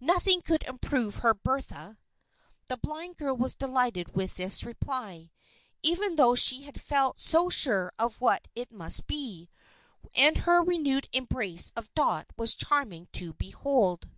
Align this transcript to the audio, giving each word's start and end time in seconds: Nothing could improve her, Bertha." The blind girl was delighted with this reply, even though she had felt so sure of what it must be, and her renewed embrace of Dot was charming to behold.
Nothing 0.00 0.40
could 0.40 0.62
improve 0.62 1.16
her, 1.16 1.34
Bertha." 1.34 1.98
The 2.68 2.78
blind 2.78 3.18
girl 3.18 3.36
was 3.36 3.54
delighted 3.54 4.16
with 4.16 4.36
this 4.36 4.64
reply, 4.64 5.30
even 5.82 6.16
though 6.16 6.34
she 6.34 6.62
had 6.62 6.80
felt 6.80 7.20
so 7.20 7.50
sure 7.50 7.92
of 7.98 8.18
what 8.18 8.48
it 8.54 8.72
must 8.72 9.06
be, 9.06 9.50
and 10.16 10.38
her 10.38 10.62
renewed 10.62 11.10
embrace 11.12 11.70
of 11.76 11.92
Dot 11.92 12.24
was 12.38 12.54
charming 12.54 13.08
to 13.12 13.34
behold. 13.34 14.08